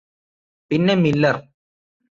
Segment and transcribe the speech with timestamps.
[0.71, 1.37] പിന്നെ മില്ലെർ